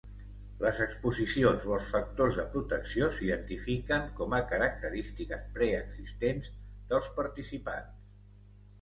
[0.61, 8.15] Les exposicions o els factors de protecció s'identifiquen com a característiques preexistents dels participants.